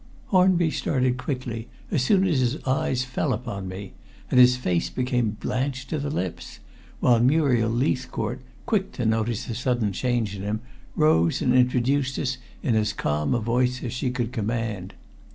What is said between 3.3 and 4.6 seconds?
upon me, and his